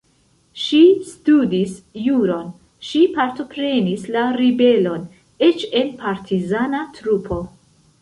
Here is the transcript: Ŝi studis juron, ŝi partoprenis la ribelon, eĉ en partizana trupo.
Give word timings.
Ŝi 0.61 0.77
studis 1.09 1.75
juron, 2.05 2.49
ŝi 2.89 3.03
partoprenis 3.19 4.09
la 4.17 4.27
ribelon, 4.41 5.07
eĉ 5.53 5.71
en 5.85 5.97
partizana 6.05 6.87
trupo. 7.01 7.43